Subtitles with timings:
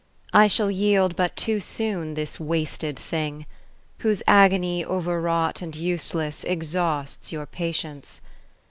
[0.33, 3.45] I shall yield but too soon this wasted thing.
[3.99, 8.19] Whose agony overwrought and useless Exhausts your patience.